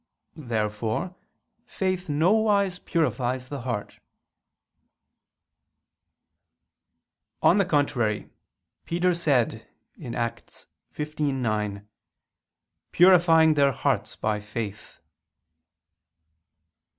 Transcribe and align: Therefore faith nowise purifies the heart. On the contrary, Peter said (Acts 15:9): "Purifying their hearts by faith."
Therefore 0.35 1.15
faith 1.63 2.09
nowise 2.09 2.79
purifies 2.79 3.49
the 3.49 3.61
heart. 3.61 3.99
On 7.43 7.59
the 7.59 7.65
contrary, 7.65 8.31
Peter 8.83 9.13
said 9.13 9.67
(Acts 10.15 10.65
15:9): 10.95 11.85
"Purifying 12.91 13.53
their 13.53 13.71
hearts 13.73 14.15
by 14.15 14.39
faith." 14.41 14.97